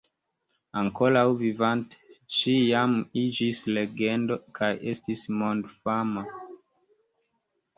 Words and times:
Ankoraŭ 0.79 1.21
vivante 1.41 1.99
ŝi 2.37 2.55
jam 2.69 2.95
iĝis 3.25 3.61
legendo 3.77 4.39
kaj 4.61 4.71
estis 4.95 5.27
mondfama. 5.43 6.25